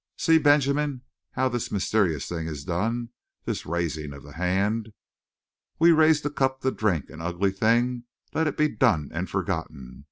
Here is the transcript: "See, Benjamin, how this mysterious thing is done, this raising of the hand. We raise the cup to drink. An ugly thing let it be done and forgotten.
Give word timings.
"See, 0.17 0.39
Benjamin, 0.39 1.03
how 1.33 1.47
this 1.47 1.71
mysterious 1.71 2.27
thing 2.27 2.47
is 2.47 2.65
done, 2.65 3.09
this 3.45 3.67
raising 3.67 4.13
of 4.13 4.23
the 4.23 4.31
hand. 4.33 4.93
We 5.77 5.91
raise 5.91 6.23
the 6.23 6.31
cup 6.31 6.61
to 6.61 6.71
drink. 6.71 7.11
An 7.11 7.21
ugly 7.21 7.51
thing 7.51 8.05
let 8.33 8.47
it 8.47 8.57
be 8.57 8.67
done 8.69 9.11
and 9.13 9.29
forgotten. 9.29 9.99